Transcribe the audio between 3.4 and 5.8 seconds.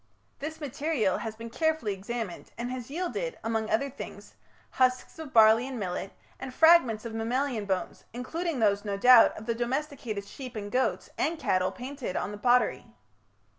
among other things, husks of barley and